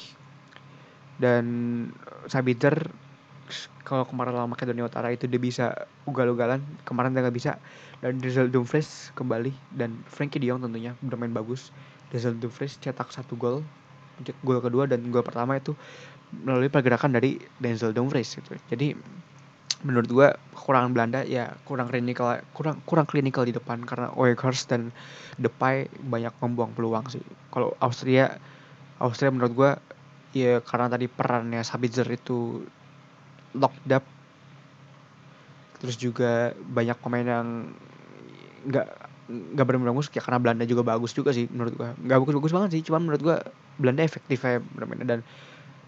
Dan 1.18 1.46
Sabitzer 2.30 2.94
kalau 3.82 4.06
kemarin 4.06 4.38
lawan 4.38 4.54
Makedonia 4.54 4.86
Utara 4.86 5.10
itu 5.10 5.26
dia 5.26 5.42
bisa 5.42 5.90
ugal-ugalan. 6.06 6.62
Kemarin 6.86 7.18
dia 7.18 7.26
nggak 7.26 7.34
bisa. 7.34 7.58
Dan 7.98 8.22
Denzel 8.22 8.54
Dumfries 8.54 9.10
kembali. 9.18 9.50
Dan 9.74 10.06
Frankie 10.06 10.38
De 10.38 10.54
Jong 10.54 10.62
tentunya 10.62 10.94
bermain 11.02 11.34
bagus. 11.34 11.74
Denzel 12.14 12.38
Dumfries 12.38 12.78
cetak 12.78 13.10
satu 13.10 13.34
gol. 13.34 13.66
Gol 14.46 14.62
kedua 14.62 14.86
dan 14.86 15.02
gol 15.10 15.26
pertama 15.26 15.58
itu 15.58 15.74
melalui 16.34 16.70
pergerakan 16.70 17.18
dari 17.18 17.42
Denzel 17.58 17.94
Dumfries 17.94 18.38
gitu. 18.38 18.54
Jadi 18.70 18.94
menurut 19.84 20.10
gua 20.12 20.28
kekurangan 20.52 20.92
Belanda 20.92 21.24
ya 21.24 21.56
kurang 21.64 21.88
klinikal 21.88 22.44
kurang 22.52 22.84
kurang 22.84 23.08
klinikal 23.08 23.48
di 23.48 23.56
depan 23.56 23.80
karena 23.88 24.12
Oekhorst 24.12 24.68
dan 24.68 24.92
Depay 25.40 25.88
banyak 26.04 26.36
membuang 26.44 26.76
peluang 26.76 27.08
sih. 27.08 27.24
Kalau 27.50 27.72
Austria 27.80 28.36
Austria 29.00 29.32
menurut 29.32 29.54
gua 29.56 29.72
ya 30.36 30.60
karena 30.62 30.92
tadi 30.92 31.08
perannya 31.10 31.64
Sabitzer 31.64 32.06
itu 32.12 32.62
locked 33.58 33.90
up 33.90 34.06
terus 35.80 35.96
juga 35.96 36.52
banyak 36.60 37.00
pemain 37.00 37.24
yang 37.24 37.48
nggak 38.68 38.88
nggak 39.30 39.66
benar-benar 39.66 39.96
bagus 39.96 40.12
ya 40.12 40.20
karena 40.20 40.44
Belanda 40.44 40.66
juga 40.68 40.84
bagus 40.84 41.16
juga 41.16 41.32
sih 41.32 41.48
menurut 41.48 41.74
gua. 41.80 41.96
Nggak 42.04 42.20
bagus-bagus 42.28 42.52
banget 42.52 42.70
sih 42.76 42.82
cuman 42.84 43.02
menurut 43.08 43.22
gua 43.24 43.38
Belanda 43.80 44.04
efektif 44.04 44.44
ya 44.44 44.60
bermain 44.76 45.08
dan 45.08 45.24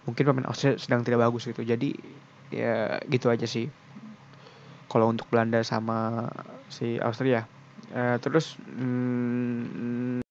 mungkin 0.05 0.23
pemain 0.25 0.47
Austria 0.49 0.77
sedang 0.77 1.05
tidak 1.05 1.21
bagus 1.25 1.47
gitu. 1.49 1.61
Jadi 1.61 1.93
ya 2.51 2.99
gitu 3.07 3.31
aja 3.31 3.45
sih. 3.45 3.69
Kalau 4.91 5.07
untuk 5.07 5.27
Belanda 5.31 5.63
sama 5.63 6.27
si 6.67 6.99
Austria. 6.99 7.47
Uh, 7.91 8.15
terus 8.23 8.55
hmm, 8.55 10.23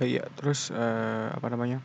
uh, 0.00 0.06
ya 0.06 0.24
terus 0.36 0.72
uh, 0.72 1.32
apa 1.32 1.46
namanya? 1.52 1.80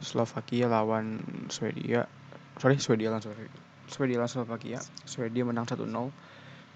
Slovakia 0.00 0.70
lawan 0.70 1.20
Swedia. 1.52 2.08
Sorry 2.56 2.80
Swedia 2.80 3.12
lawan 3.12 3.22
Swedia. 3.22 3.50
Swedia 3.90 4.16
lawan 4.18 4.32
Slovakia. 4.32 4.78
Swedia 5.04 5.44
menang 5.44 5.68
1-0 5.68 5.86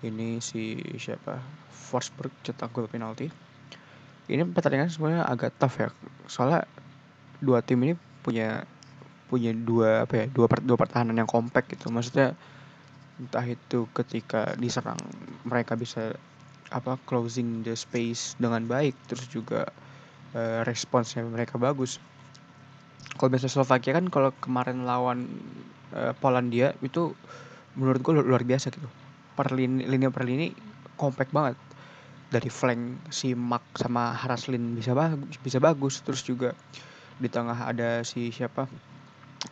ini 0.05 0.39
si 0.45 0.77
siapa? 1.01 1.41
Forsberg 1.73 2.33
cetak 2.45 2.75
gol 2.77 2.91
penalti. 2.91 3.33
Ini 4.29 4.45
pertandingan 4.53 4.93
sebenarnya 4.93 5.25
agak 5.25 5.57
tough 5.57 5.81
ya. 5.81 5.89
Soalnya 6.29 6.69
dua 7.41 7.61
tim 7.61 7.81
ini 7.85 7.97
punya 8.25 8.65
punya 9.29 9.51
dua 9.53 10.05
apa 10.05 10.25
ya 10.25 10.27
dua 10.29 10.47
dua 10.63 10.77
pertahanan 10.77 11.17
yang 11.17 11.29
kompak 11.29 11.67
gitu. 11.71 11.89
Maksudnya 11.91 12.37
entah 13.21 13.47
itu 13.47 13.87
ketika 13.95 14.59
diserang 14.59 14.99
mereka 15.47 15.79
bisa 15.79 16.19
apa 16.75 16.99
closing 17.07 17.63
the 17.63 17.79
space 17.79 18.35
dengan 18.43 18.67
baik 18.67 18.99
terus 19.07 19.31
juga 19.31 19.71
uh, 20.35 20.61
responsnya 20.67 21.23
mereka 21.23 21.55
bagus. 21.61 22.03
Kalau 23.15 23.31
biasa 23.31 23.47
Slovakia 23.47 23.95
kan 23.95 24.11
kalau 24.11 24.35
kemarin 24.43 24.83
lawan 24.83 25.31
uh, 25.95 26.11
Polandia 26.19 26.75
itu 26.83 27.15
menurut 27.79 28.03
gue 28.03 28.13
luar 28.19 28.43
biasa 28.43 28.75
gitu. 28.75 28.91
Per 29.35 29.55
lini, 29.55 29.87
lini 29.87 30.11
per 30.11 30.27
lini 30.27 30.51
kompak 30.99 31.31
banget. 31.31 31.55
Dari 32.35 32.51
flank 32.51 33.15
si 33.15 33.39
Mak 33.39 33.79
sama 33.79 34.11
Haraslin 34.11 34.75
bisa 34.75 34.91
bagus 34.91 35.39
bisa 35.39 35.63
bagus. 35.63 36.03
Terus 36.03 36.27
juga 36.27 36.51
di 37.23 37.31
tengah 37.31 37.71
ada 37.71 38.03
si 38.03 38.35
siapa 38.35 38.67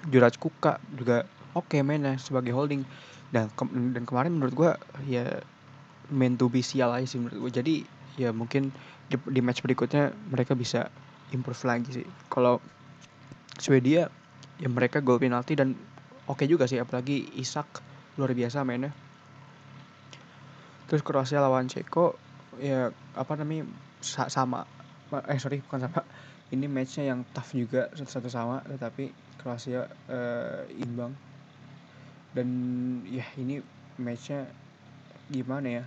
Juraj 0.09 0.37
Kuka 0.41 0.81
juga 0.95 1.29
oke 1.53 1.77
okay 1.77 1.81
mainnya 1.85 2.17
sebagai 2.17 2.53
holding. 2.53 2.85
Dan 3.33 3.49
ke 3.53 3.65
dan 3.65 4.05
kemarin 4.05 4.37
menurut 4.37 4.55
gue 4.55 4.71
ya 5.09 5.41
main 6.13 6.37
to 6.37 6.53
be 6.53 6.61
sial 6.61 6.93
aja 6.93 7.09
sih 7.09 7.17
menurut 7.17 7.49
gue 7.49 7.53
jadi 7.63 7.75
ya 8.21 8.29
mungkin 8.37 8.69
di, 9.09 9.17
di 9.17 9.41
match 9.41 9.65
berikutnya 9.65 10.13
mereka 10.29 10.53
bisa 10.53 10.93
improve 11.33 11.65
lagi 11.65 12.03
sih. 12.03 12.07
Kalau 12.29 12.61
Swedia 13.57 14.09
ya 14.61 14.69
mereka 14.69 15.01
gol 15.01 15.21
penalti 15.21 15.57
dan 15.57 15.73
oke 16.29 16.45
okay 16.45 16.47
juga 16.49 16.69
sih 16.69 16.81
apalagi 16.81 17.33
Isak 17.41 17.81
luar 18.21 18.37
biasa 18.37 18.65
mainnya. 18.69 18.93
Terus 20.89 21.01
Kroasia 21.01 21.41
lawan 21.41 21.73
Ceko 21.73 22.21
ya 22.61 22.93
apa 23.17 23.33
namanya 23.41 23.65
sa 24.05 24.29
sama. 24.29 24.69
Eh 25.29 25.41
sorry 25.41 25.65
bukan 25.65 25.89
sama. 25.89 26.05
Ini 26.53 26.69
matchnya 26.69 27.09
yang 27.09 27.25
tough 27.33 27.57
juga 27.57 27.89
satu-satu 27.97 28.29
sama 28.29 28.61
tetapi 28.69 29.09
Kroasia 29.43 29.91
uh, 30.09 30.63
imbang. 30.79 31.13
Dan 32.33 32.49
ya 33.11 33.27
ini 33.37 33.61
matchnya 34.01 34.49
gimana 35.29 35.83
ya? 35.83 35.85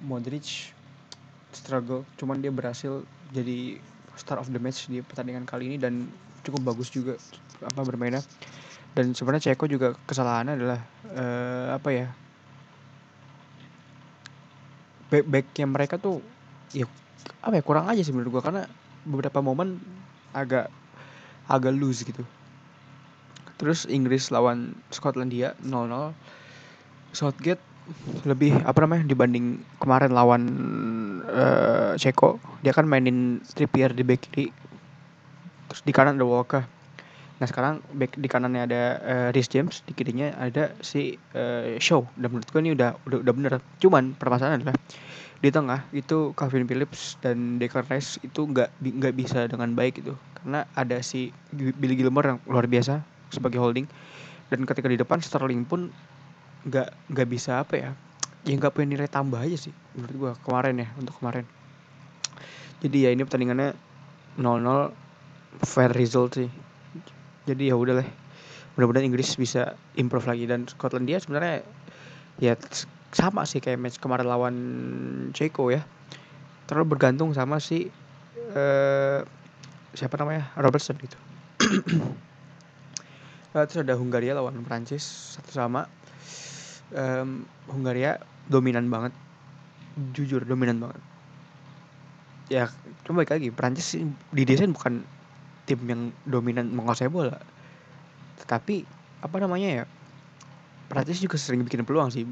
Modric 0.00 0.72
struggle 1.52 2.06
cuman 2.16 2.40
dia 2.40 2.54
berhasil 2.54 3.04
jadi 3.34 3.76
star 4.14 4.38
of 4.38 4.48
the 4.48 4.62
match 4.62 4.86
di 4.86 5.02
pertandingan 5.02 5.44
kali 5.44 5.74
ini 5.74 5.76
dan 5.76 6.06
cukup 6.46 6.72
bagus 6.72 6.88
juga 6.88 7.18
apa 7.60 7.82
bermainnya 7.82 8.22
dan 8.94 9.14
sebenarnya 9.14 9.54
Ceko 9.54 9.70
juga 9.70 9.94
kesalahannya 10.06 10.54
adalah 10.58 10.80
uh, 11.14 11.66
apa 11.78 11.88
ya? 11.94 12.06
Back 15.10 15.26
backnya 15.26 15.66
mereka 15.66 15.94
tuh 15.98 16.22
ya 16.74 16.86
apa 17.42 17.58
ya 17.58 17.62
kurang 17.62 17.86
aja 17.86 18.02
sih 18.02 18.10
menurut 18.10 18.38
gua. 18.38 18.42
Karena 18.42 18.66
beberapa 19.06 19.38
momen 19.38 19.78
agak 20.34 20.70
agak 21.46 21.74
loose 21.74 22.02
gitu 22.02 22.22
Terus 23.60 23.84
Inggris 23.92 24.32
lawan 24.32 24.72
Skotlandia 24.88 25.52
0-0. 25.60 26.16
Southgate 27.12 27.60
lebih 28.24 28.54
apa 28.64 28.86
namanya 28.86 29.04
dibanding 29.04 29.60
kemarin 29.76 30.16
lawan 30.16 30.42
uh, 31.28 31.92
Ceko. 32.00 32.40
Dia 32.64 32.72
kan 32.72 32.88
mainin 32.88 33.44
Trippier 33.52 33.92
di 33.92 34.00
back 34.00 34.24
kiri 34.30 34.48
terus 35.68 35.84
di 35.84 35.92
kanan 35.92 36.16
ada 36.16 36.26
Walker. 36.26 36.64
Nah 37.40 37.46
sekarang 37.46 37.84
back 37.94 38.16
di 38.16 38.28
kanannya 38.32 38.62
ada 38.64 38.82
uh, 39.00 39.28
Rhys 39.36 39.46
James 39.52 39.84
di 39.84 39.92
kirinya 39.92 40.32
ada 40.40 40.72
si 40.80 41.20
uh, 41.36 41.76
Shaw. 41.76 42.00
Dan 42.16 42.32
menurut 42.32 42.48
gue 42.48 42.60
ini 42.64 42.72
udah 42.72 42.96
udah 43.04 43.18
udah 43.20 43.34
bener. 43.36 43.52
Cuman 43.76 44.16
permasalahan 44.16 44.64
adalah 44.64 44.76
di 45.40 45.48
tengah 45.48 45.84
itu 45.92 46.36
Calvin 46.36 46.68
Phillips 46.68 47.16
dan 47.24 47.56
Declan 47.56 47.88
Rice 47.88 48.20
itu 48.20 48.44
nggak 48.44 48.72
nggak 48.80 49.14
bisa 49.16 49.44
dengan 49.44 49.76
baik 49.76 50.00
itu. 50.00 50.16
Karena 50.40 50.64
ada 50.72 51.04
si 51.04 51.32
Billy 51.52 51.96
Gilmore 51.96 52.36
yang 52.36 52.38
luar 52.48 52.64
biasa 52.64 53.19
sebagai 53.30 53.62
holding. 53.62 53.86
Dan 54.50 54.66
ketika 54.66 54.90
di 54.90 54.98
depan 54.98 55.22
Sterling 55.22 55.62
pun 55.64 55.88
nggak 56.66 57.14
nggak 57.14 57.28
bisa 57.30 57.64
apa 57.64 57.74
ya 57.80 57.90
ya 58.44 58.52
nggak 58.56 58.76
punya 58.76 58.92
nilai 58.92 59.08
tambah 59.08 59.40
aja 59.40 59.56
sih 59.56 59.74
menurut 59.96 60.16
gua 60.16 60.32
kemarin 60.44 60.84
ya 60.84 60.88
untuk 60.96 61.16
kemarin. 61.20 61.44
Jadi 62.80 62.96
ya 63.04 63.10
ini 63.12 63.22
pertandingannya 63.24 63.76
0-0 64.40 64.92
fair 65.64 65.92
result 65.92 66.40
sih. 66.40 66.48
Jadi 67.44 67.68
ya 67.68 67.76
udah 67.76 68.00
lah 68.00 68.08
mudah-mudahan 68.76 69.04
Inggris 69.12 69.36
bisa 69.36 69.76
improve 70.00 70.24
lagi. 70.24 70.48
Dan 70.48 70.64
Scotland 70.64 71.04
dia 71.04 71.20
sebenarnya 71.20 71.60
ya 72.40 72.56
sama 73.12 73.44
sih 73.44 73.60
kayak 73.60 73.76
match 73.76 74.00
kemarin 74.00 74.24
lawan 74.24 74.56
Ceko 75.36 75.68
ya. 75.68 75.84
Terlalu 76.64 76.96
bergantung 76.96 77.36
sama 77.36 77.60
si 77.60 77.92
uh, 78.56 79.20
siapa 79.92 80.16
namanya 80.16 80.48
Robertson 80.56 80.96
gitu 80.96 81.18
uh, 83.54 83.64
terus 83.66 83.82
ada 83.82 83.94
Hungaria 83.98 84.36
lawan 84.36 84.62
Prancis 84.66 85.02
satu 85.36 85.50
sama. 85.50 85.86
Um, 86.90 87.46
Hungaria 87.70 88.18
dominan 88.50 88.90
banget. 88.90 89.14
Jujur 90.14 90.42
dominan 90.46 90.82
banget. 90.82 91.02
Ya 92.50 92.66
coba 93.06 93.26
lagi. 93.26 93.54
Prancis 93.54 93.94
didesain 94.34 94.74
bukan 94.74 95.06
tim 95.66 95.80
yang 95.86 96.02
dominan 96.26 96.70
menguasai 96.74 97.10
bola. 97.10 97.38
Tetapi 98.42 98.82
apa 99.20 99.36
namanya 99.38 99.68
ya 99.68 99.84
Prancis 100.90 101.22
juga 101.22 101.38
sering 101.38 101.62
bikin 101.62 101.86
peluang 101.86 102.10
sih. 102.10 102.26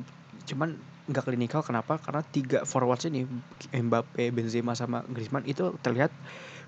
Cuman 0.51 0.75
nggak 1.07 1.25
klinikal. 1.25 1.63
Kenapa? 1.63 2.03
Karena 2.03 2.27
tiga 2.27 2.67
forwards 2.67 3.07
ini 3.07 3.25
Mbappe, 3.71 4.35
Benzema 4.35 4.75
sama 4.75 5.07
Griezmann 5.07 5.47
itu 5.47 5.75
terlihat 5.87 6.11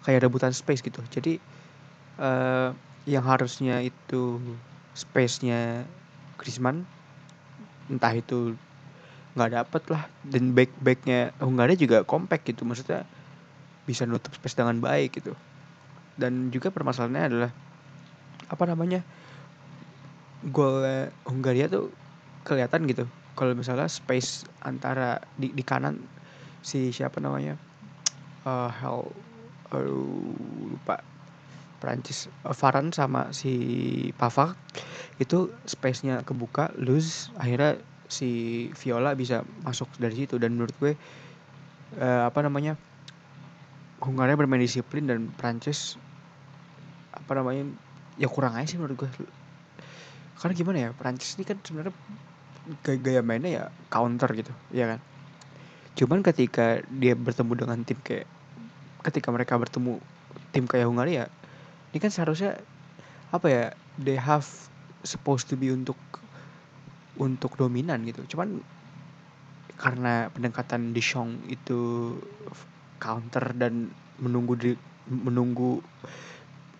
kayak 0.06 0.24
rebutan 0.24 0.54
space 0.54 0.80
gitu. 0.80 1.02
Jadi 1.10 1.42
uh, 2.22 2.70
yang 3.08 3.24
harusnya 3.24 3.80
itu 3.80 4.40
space-nya 4.92 5.88
Griezmann 6.36 6.84
entah 7.90 8.14
itu 8.14 8.54
nggak 9.34 9.50
dapet 9.54 9.82
lah 9.90 10.02
dan 10.26 10.54
back 10.54 10.70
backnya 10.82 11.30
Hungaria 11.38 11.78
juga 11.78 12.02
compact 12.02 12.46
gitu 12.46 12.66
maksudnya 12.66 13.06
bisa 13.86 14.06
nutup 14.06 14.34
space 14.34 14.58
dengan 14.58 14.78
baik 14.78 15.22
gitu. 15.22 15.34
Dan 16.14 16.52
juga 16.54 16.70
permasalahannya 16.70 17.24
adalah 17.26 17.50
apa 18.50 18.64
namanya 18.66 19.00
gol 20.50 20.84
Hungaria 21.26 21.70
tuh 21.70 21.90
kelihatan 22.46 22.86
gitu. 22.86 23.04
Kalau 23.38 23.56
misalnya 23.56 23.88
space 23.88 24.44
antara 24.60 25.22
di, 25.38 25.54
di 25.54 25.64
kanan 25.64 25.96
si 26.60 26.92
siapa 26.92 27.22
namanya 27.22 27.56
uh, 28.44 28.68
hell 28.68 29.08
aduh 29.70 30.34
lupa 30.76 31.00
Prancis 31.80 32.28
Varan 32.44 32.92
sama 32.92 33.32
si 33.32 33.52
Pavard 34.20 34.54
itu 35.16 35.48
space-nya 35.64 36.20
kebuka 36.22 36.76
loose 36.76 37.32
akhirnya 37.40 37.80
si 38.10 38.68
Viola 38.76 39.16
bisa 39.16 39.46
masuk 39.64 39.88
dari 39.96 40.14
situ. 40.14 40.36
Dan 40.36 40.60
menurut 40.60 40.74
gue 40.76 40.92
uh, 41.96 42.28
apa 42.28 42.44
namanya 42.44 42.76
Hungaria 44.00 44.36
bermain 44.36 44.60
disiplin 44.60 45.08
dan 45.08 45.32
Prancis 45.36 45.96
apa 47.16 47.32
namanya 47.36 47.68
ya 48.20 48.28
kurang 48.28 48.56
aja 48.56 48.76
sih 48.76 48.78
menurut 48.80 49.06
gue. 49.06 49.10
Karena 50.36 50.52
gimana 50.52 50.78
ya 50.78 50.90
Prancis 50.92 51.36
ini 51.40 51.44
kan 51.48 51.56
sebenarnya 51.64 51.96
gaya, 52.84 52.98
gaya 53.00 53.20
mainnya 53.24 53.50
ya 53.50 53.64
counter 53.88 54.28
gitu 54.36 54.52
ya 54.72 54.96
kan? 54.96 55.00
Cuman 55.96 56.20
ketika 56.24 56.80
dia 56.88 57.16
bertemu 57.16 57.52
dengan 57.66 57.78
tim 57.84 58.00
kayak 58.00 58.28
ketika 59.04 59.28
mereka 59.32 59.56
bertemu 59.56 60.00
tim 60.52 60.64
kayak 60.64 60.88
Hungaria 60.88 61.28
ini 61.90 61.98
kan 61.98 62.10
seharusnya 62.10 62.58
apa 63.30 63.46
ya 63.46 63.64
they 63.98 64.18
have 64.18 64.46
supposed 65.02 65.50
to 65.50 65.54
be 65.58 65.70
untuk 65.70 65.98
untuk 67.18 67.54
dominan 67.58 68.02
gitu. 68.06 68.24
Cuman 68.36 68.62
karena 69.80 70.28
pendekatan 70.30 70.92
di 70.92 71.00
Shong 71.00 71.48
itu 71.48 72.14
counter 73.00 73.56
dan 73.56 73.88
menunggu 74.20 74.54
di 74.56 74.72
menunggu 75.08 75.80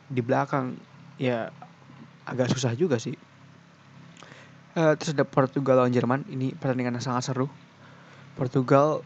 di 0.07 0.21
belakang 0.21 0.77
ya 1.17 1.49
agak 2.29 2.53
susah 2.53 2.77
juga 2.77 3.01
sih. 3.01 3.17
Uh, 4.71 4.95
terus 4.95 5.17
ada 5.17 5.27
Portugal 5.27 5.83
lawan 5.83 5.91
Jerman. 5.91 6.23
Ini 6.31 6.55
pertandingan 6.55 7.01
yang 7.01 7.05
sangat 7.05 7.33
seru. 7.33 7.51
Portugal 8.39 9.03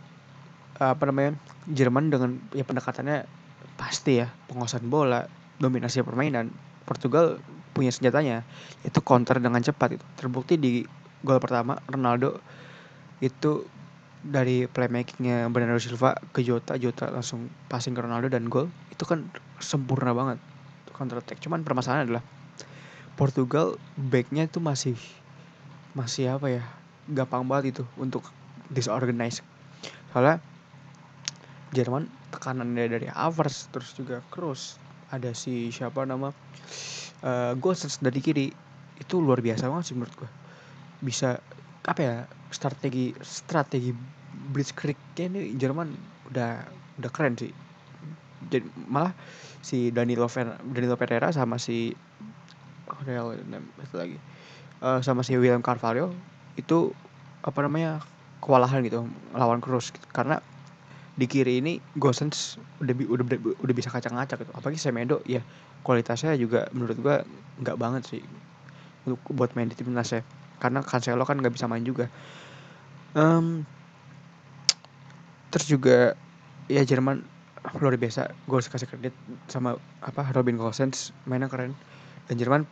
apa 0.77 1.07
namanya 1.07 1.39
Jerman 1.71 2.11
dengan 2.11 2.37
ya 2.53 2.67
pendekatannya 2.67 3.25
pasti 3.79 4.21
ya 4.21 4.29
penguasaan 4.51 4.87
bola 4.91 5.44
dominasi 5.59 6.03
permainan 6.03 6.51
Portugal 6.85 7.39
punya 7.75 7.91
senjatanya 7.91 8.47
itu 8.87 8.99
counter 9.03 9.39
dengan 9.43 9.61
cepat 9.63 9.99
itu. 9.99 10.05
Terbukti 10.19 10.55
di 10.59 10.87
gol 11.25 11.41
pertama 11.43 11.81
Ronaldo 11.91 12.39
itu 13.19 13.67
dari 14.25 14.65
playmakingnya 14.65 15.53
Bernardo 15.53 15.81
Silva 15.81 16.17
ke 16.33 16.41
Jota 16.41 16.81
Jota 16.81 17.13
langsung 17.13 17.53
passing 17.69 17.93
ke 17.93 18.01
Ronaldo 18.01 18.33
dan 18.33 18.49
gol 18.49 18.73
itu 18.89 19.05
kan 19.05 19.29
sempurna 19.61 20.15
banget 20.15 20.39
counter 20.95 21.19
attack. 21.19 21.43
Cuman 21.43 21.67
permasalahan 21.67 22.07
adalah 22.07 22.25
Portugal 23.15 23.79
backnya 23.95 24.47
itu 24.47 24.59
masih 24.59 24.99
masih 25.95 26.35
apa 26.35 26.51
ya 26.51 26.63
gampang 27.07 27.47
banget 27.47 27.79
itu 27.79 27.85
untuk 27.95 28.27
disorganized 28.67 29.47
soalnya 30.11 30.43
Jerman 31.75 32.07
tekanannya 32.31 32.87
dari 32.87 33.07
Havertz 33.11 33.71
terus 33.71 33.95
juga 33.95 34.23
Kroos 34.31 34.79
ada 35.17 35.31
si 35.37 35.71
siapa 35.71 36.03
nama 36.05 36.31
uh, 37.23 37.53
Gosens 37.59 38.03
dari 38.03 38.21
kiri. 38.21 38.47
Itu 38.95 39.19
luar 39.19 39.43
biasa 39.43 39.67
banget 39.67 39.91
sih 39.91 39.97
menurut 39.99 40.15
gue 40.15 40.31
bisa 41.05 41.37
apa 41.85 42.01
ya 42.01 42.17
strategi 42.49 43.13
strategi 43.21 43.93
blitzkriegnya 44.55 45.27
ini 45.29 45.41
Jerman 45.59 45.89
udah 46.33 46.65
udah 47.03 47.11
keren 47.11 47.35
sih. 47.37 47.53
Jadi 48.45 48.69
malah 48.89 49.17
si 49.65 49.89
Danilo 49.91 50.29
Fer, 50.29 50.61
Danilo 50.61 50.95
Pereira 51.01 51.33
sama 51.33 51.57
si 51.57 51.93
Real 53.09 53.35
itu 53.35 53.97
lagi. 53.97 54.19
Uh, 54.85 55.01
sama 55.01 55.25
si 55.25 55.33
William 55.37 55.65
Carvalho 55.65 56.13
itu 56.61 56.93
apa 57.45 57.65
namanya 57.65 58.01
kewalahan 58.45 58.85
gitu 58.85 59.09
lawan 59.33 59.65
Cruz 59.65 59.89
gitu. 59.89 60.05
karena 60.13 60.45
di 61.15 61.27
kiri 61.31 61.63
ini 61.63 61.79
Gosens 61.95 62.59
udah 62.83 62.95
udah 63.07 63.25
udah, 63.63 63.75
bisa 63.75 63.89
kacang-kacang 63.91 64.43
gitu. 64.43 64.51
Apalagi 64.51 64.79
Semedo 64.83 65.23
ya 65.23 65.41
kualitasnya 65.87 66.35
juga 66.35 66.67
menurut 66.75 66.99
gua 66.99 67.17
nggak 67.63 67.77
banget 67.79 68.03
sih 68.11 68.23
untuk 69.07 69.21
buat 69.31 69.55
main 69.55 69.71
di 69.71 69.79
timnas 69.79 70.11
ya 70.11 70.27
karena 70.59 70.83
Cancelo 70.83 71.23
kan 71.23 71.39
nggak 71.39 71.55
bisa 71.55 71.71
main 71.71 71.87
juga. 71.87 72.11
Um, 73.15 73.63
terus 75.55 75.71
juga 75.71 76.19
ya 76.67 76.83
Jerman 76.83 77.23
luar 77.79 77.97
biasa 77.97 78.29
gue 78.45 78.57
harus 78.61 78.69
kasih 78.69 78.85
kredit 78.91 79.15
sama 79.49 79.81
apa 80.05 80.29
Robin 80.35 80.59
Gosens 80.59 81.15
mainnya 81.25 81.47
keren. 81.47 81.79
Dan 82.27 82.37
Jerman 82.41 82.67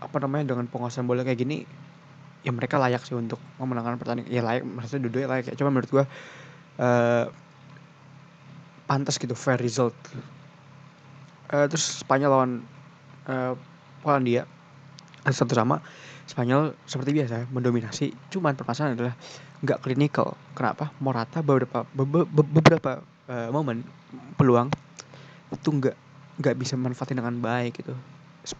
apa 0.00 0.16
namanya 0.24 0.54
dengan 0.54 0.66
penguasaan 0.70 1.04
bola 1.04 1.22
kayak 1.22 1.38
gini 1.38 1.68
ya 2.44 2.52
mereka 2.52 2.76
layak 2.80 3.04
sih 3.04 3.12
untuk 3.12 3.38
memenangkan 3.60 4.00
pertandingan. 4.00 4.30
Ya 4.32 4.40
layak 4.40 4.64
maksudnya 4.64 5.10
dua 5.10 5.28
layak 5.28 5.52
ya. 5.52 5.54
Cuma 5.58 5.68
menurut 5.68 5.90
gue 5.90 6.04
uh, 6.80 7.26
pantas 8.84 9.16
gitu 9.16 9.32
fair 9.32 9.60
result. 9.60 9.96
Uh, 11.48 11.66
terus 11.68 12.04
Spanyol 12.04 12.30
lawan 12.32 12.52
uh, 13.28 13.54
Polandia. 14.04 14.44
Satu 15.24 15.56
sama. 15.56 15.80
Spanyol 16.24 16.76
seperti 16.88 17.16
biasa 17.16 17.48
mendominasi. 17.52 18.12
Cuman 18.32 18.56
permasalahan 18.56 18.96
adalah 18.96 19.14
nggak 19.64 19.80
klinikal 19.80 20.36
kenapa? 20.52 20.92
Morata 21.00 21.40
beberapa 21.40 21.88
be, 21.96 22.04
be, 22.04 22.42
beberapa 22.44 23.00
uh, 23.28 23.48
momen 23.52 23.84
peluang 24.36 24.68
itu 25.52 25.68
nggak 25.68 25.96
nggak 26.40 26.54
bisa 26.60 26.76
manfaatin 26.76 27.20
dengan 27.20 27.40
baik 27.40 27.80
gitu. 27.80 27.96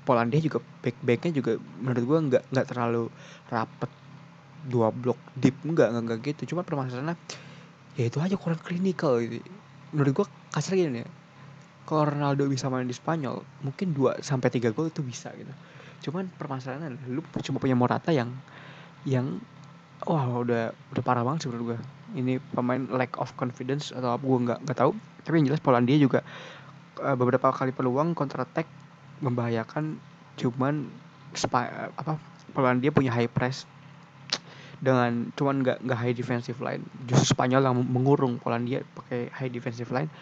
Polandia 0.08 0.40
juga 0.40 0.64
back 0.80 0.96
backnya 1.04 1.32
juga 1.37 1.60
menurut 1.60 2.04
gua 2.08 2.18
nggak 2.24 2.44
nggak 2.52 2.66
terlalu 2.68 3.12
rapet. 3.52 3.90
Dua 4.64 4.88
blok 4.88 5.20
deep 5.37 5.56
nggak 5.60 5.88
nggak 5.92 6.18
gitu. 6.24 6.56
Cuma 6.56 6.64
permasalahannya 6.64 7.20
ya 7.94 8.08
itu 8.08 8.18
aja 8.18 8.34
kurang 8.34 8.58
klinikal 8.58 9.22
gitu 9.22 9.38
menurut 9.94 10.12
gua 10.12 10.26
kasar 10.50 10.74
gini 10.74 11.07
ya 11.07 11.09
kalau 11.85 12.09
Ronaldo 12.09 12.48
bisa 12.48 12.72
main 12.72 12.88
di 12.88 12.96
Spanyol 12.96 13.44
mungkin 13.61 13.92
2 13.92 14.24
sampai 14.24 14.48
tiga 14.48 14.72
gol 14.72 14.88
itu 14.88 15.04
bisa 15.04 15.28
gitu. 15.37 15.52
Cuman 16.09 16.33
permasalahannya 16.33 16.96
lu 17.12 17.20
cuma 17.44 17.61
punya 17.61 17.76
Morata 17.76 18.09
yang 18.09 18.33
yang 19.04 19.37
wah 20.09 20.40
udah 20.40 20.72
udah 20.96 21.02
parah 21.04 21.22
banget 21.22 21.44
sih 21.44 21.48
menurut 21.52 21.76
gue 21.76 21.78
ini 22.16 22.40
pemain 22.57 22.80
lack 22.88 23.20
of 23.20 23.33
confidence 23.37 23.92
atau 23.92 24.16
apa 24.16 24.24
gue 24.24 24.38
nggak 24.48 24.59
nggak 24.64 24.78
tahu. 24.80 24.92
Tapi 25.24 25.35
yang 25.40 25.46
jelas 25.52 25.61
Polandia 25.61 25.96
juga 26.00 26.20
uh, 27.04 27.16
beberapa 27.16 27.52
kali 27.52 27.72
peluang 27.76 28.16
counter 28.16 28.44
attack 28.44 28.68
membahayakan 29.20 30.00
cuman 30.40 30.88
apa 32.00 32.16
Polandia 32.57 32.94
punya 32.94 33.12
high 33.12 33.28
press 33.28 33.68
dengan 34.85 35.33
cuman 35.33 35.64
nggak 35.64 35.79
nggak 35.81 35.99
high 35.99 36.12
defensive 36.12 36.61
line. 36.61 36.85
Justru 37.09 37.33
Spanyol 37.33 37.64
yang 37.64 37.77
mengurung 37.81 38.37
Polandia 38.37 38.85
pakai 38.85 39.33
high 39.33 39.49
defensive 39.49 39.88
line. 39.88 40.12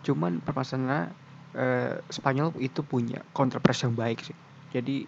Cuman 0.00 0.40
permasalahannya 0.40 1.12
uh, 1.52 2.00
Spanyol 2.08 2.56
itu 2.56 2.80
punya 2.80 3.20
counter 3.36 3.60
press 3.60 3.84
yang 3.84 3.92
baik 3.92 4.24
sih. 4.24 4.36
Jadi 4.72 5.04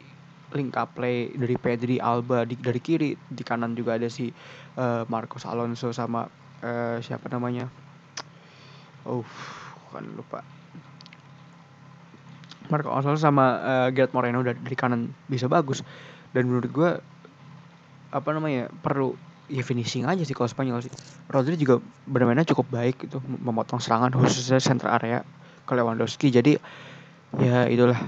link 0.53 0.77
up 0.77 0.93
play 0.93 1.33
dari 1.33 1.57
Pedri 1.57 1.97
Alba 1.97 2.45
di, 2.45 2.61
dari 2.61 2.77
kiri 2.77 3.17
di 3.17 3.41
kanan 3.41 3.73
juga 3.73 3.97
ada 3.97 4.13
si 4.13 4.29
uh, 4.77 5.09
Marcos 5.09 5.49
Alonso 5.49 5.89
sama 5.97 6.29
uh, 6.61 7.01
siapa 7.01 7.33
namanya? 7.33 7.73
Oh 9.09 9.25
kan 9.89 10.05
lupa. 10.13 10.45
Marcos 12.69 12.93
Alonso 12.93 13.17
sama 13.17 13.57
uh, 13.65 13.89
Gerard 13.89 14.13
Moreno 14.13 14.45
dari 14.45 14.77
kanan 14.77 15.17
bisa 15.25 15.49
bagus. 15.49 15.81
Dan 16.33 16.49
menurut 16.49 16.69
gue 16.69 16.91
apa 18.13 18.29
namanya 18.37 18.69
perlu 18.85 19.17
ya 19.49 19.65
finishing 19.65 20.05
aja 20.05 20.23
sih 20.23 20.37
kalau 20.37 20.47
Spanyol 20.47 20.85
sih. 20.85 20.93
Rodri 21.33 21.57
juga 21.57 21.81
bermainnya 22.05 22.47
cukup 22.47 22.69
baik 22.69 23.09
itu 23.09 23.19
memotong 23.25 23.81
serangan 23.81 24.13
khususnya 24.13 24.61
center 24.61 24.93
area 24.93 25.25
ke 25.65 25.73
Lewandowski. 25.73 26.29
Jadi 26.29 26.61
ya 27.41 27.67
itulah. 27.67 27.99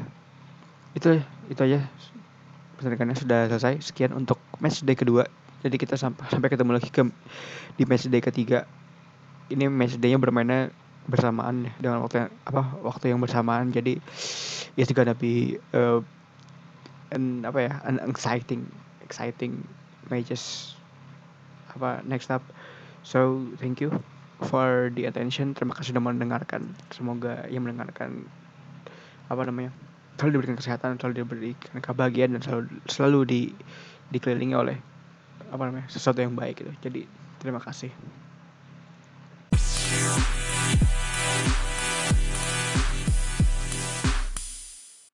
Itu 0.95 1.19
itu 1.49 1.61
aja. 1.65 1.89
Pertandingannya 2.79 3.17
sudah 3.17 3.41
selesai. 3.51 3.81
Sekian 3.81 4.13
untuk 4.13 4.39
match 4.61 4.85
day 4.85 4.95
kedua. 4.95 5.27
Jadi 5.65 5.81
kita 5.81 5.97
sampai 5.97 6.29
sampai 6.29 6.53
ketemu 6.53 6.77
lagi 6.77 6.93
ke 6.93 7.03
di 7.81 7.85
match 7.89 8.07
day 8.13 8.21
ketiga. 8.21 8.69
Ini 9.49 9.69
match 9.69 9.97
day-nya 9.97 10.21
bermainnya 10.21 10.73
bersamaan 11.05 11.69
ya, 11.69 11.73
dengan 11.81 12.01
waktu 12.01 12.25
yang 12.25 12.31
apa 12.49 12.63
waktu 12.85 13.05
yang 13.13 13.21
bersamaan. 13.21 13.73
Jadi 13.73 14.01
ya 14.77 14.85
juga 14.85 15.09
tapi 15.09 15.61
uh, 15.77 16.01
an, 17.13 17.45
apa 17.45 17.59
ya 17.61 17.73
an 17.85 18.01
exciting 18.09 18.65
exciting 19.05 19.61
matches 20.13 20.75
apa 21.75 22.05
next 22.07 22.31
up 22.31 22.43
so 23.03 23.45
thank 23.59 23.81
you 23.83 23.91
for 24.47 24.93
the 24.95 25.09
attention 25.09 25.57
terima 25.57 25.75
kasih 25.75 25.95
sudah 25.95 26.05
mendengarkan 26.05 26.71
semoga 26.93 27.47
yang 27.51 27.67
mendengarkan 27.67 28.27
apa 29.29 29.43
namanya 29.49 29.73
selalu 30.15 30.41
diberikan 30.41 30.57
kesehatan, 30.59 30.91
selalu 30.99 31.15
diberikan 31.27 31.83
kebahagiaan 31.83 32.39
dan 32.39 32.43
selalu 32.43 32.67
selalu 32.87 33.21
di 33.27 33.41
dikelilingi 34.15 34.55
oleh 34.55 34.77
apa 35.51 35.63
namanya 35.67 35.87
sesuatu 35.91 36.23
yang 36.23 36.39
baik 36.39 36.63
gitu. 36.63 36.73
Jadi 36.83 37.01
terima 37.43 37.59
kasih. 37.59 37.91